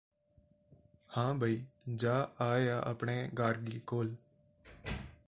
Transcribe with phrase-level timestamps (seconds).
[1.09, 1.61] ਹਾਂ ਬਈ
[1.95, 4.13] ਜਾਅ ਆਇਆ ਆਪਣੇ ਗਾਰਗੀ ਕੋਲ